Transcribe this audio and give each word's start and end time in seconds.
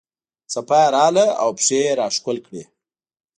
څپه 0.51 0.77
یې 0.83 0.89
راغله 0.95 1.25
او 1.41 1.49
پښې 1.57 1.77
یې 1.85 1.91
راښکل 1.99 2.37
کړې. 2.45 2.63